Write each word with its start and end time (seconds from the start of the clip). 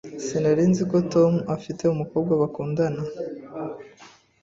Sinari 0.25 0.63
nzi 0.71 0.83
ko 0.91 0.97
Tom 1.13 1.33
afite 1.55 1.83
umukobwa 1.87 2.31
bakundana. 2.41 3.01